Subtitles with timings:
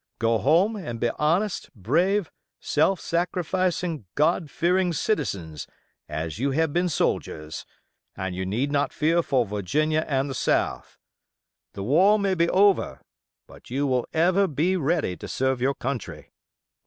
[0.17, 5.67] Go home and be honest, brave, self sacrificing, God fearing citizens,
[6.09, 7.67] as you have been soldiers,
[8.17, 10.97] and you need not fear for Virginia and the South.
[11.73, 13.01] The war may be over;
[13.45, 16.31] but you will ever be ready to serve your country.